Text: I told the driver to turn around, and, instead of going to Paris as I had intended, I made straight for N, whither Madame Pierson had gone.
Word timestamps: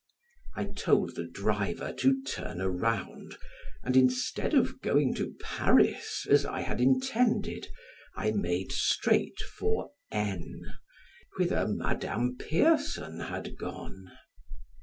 I 0.55 0.63
told 0.65 1.13
the 1.13 1.25
driver 1.25 1.93
to 1.99 2.23
turn 2.23 2.59
around, 2.59 3.37
and, 3.83 3.95
instead 3.95 4.55
of 4.55 4.81
going 4.81 5.13
to 5.13 5.35
Paris 5.39 6.25
as 6.27 6.43
I 6.43 6.61
had 6.61 6.81
intended, 6.81 7.67
I 8.15 8.31
made 8.31 8.71
straight 8.71 9.39
for 9.41 9.91
N, 10.11 10.59
whither 11.37 11.67
Madame 11.67 12.35
Pierson 12.35 13.19
had 13.19 13.59
gone. 13.59 14.11